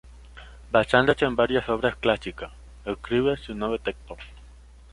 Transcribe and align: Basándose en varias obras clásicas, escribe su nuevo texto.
Basándose 0.71 1.25
en 1.25 1.35
varias 1.35 1.69
obras 1.69 1.95
clásicas, 1.95 2.51
escribe 2.85 3.37
su 3.37 3.53
nuevo 3.53 3.77
texto. 3.77 4.17